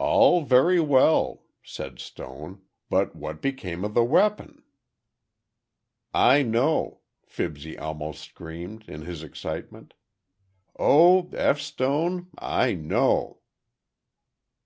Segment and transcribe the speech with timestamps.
[0.00, 4.64] "All very well," said Stone, "but what became of the weapon?"
[6.12, 9.94] "I know," Fibsy almost screamed, in his excitement.
[10.76, 11.60] "Oh, F.
[11.60, 13.38] Stone—I know!"